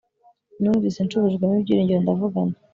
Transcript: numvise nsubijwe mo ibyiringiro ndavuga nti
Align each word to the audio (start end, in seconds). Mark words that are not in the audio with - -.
numvise 0.61 0.99
nsubijwe 1.03 1.43
mo 1.49 1.55
ibyiringiro 1.59 1.99
ndavuga 2.01 2.39
nti 2.47 2.59